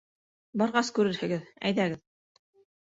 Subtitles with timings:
[0.61, 2.05] —Барғас күрерһегеҙ, әйҙәгеҙ.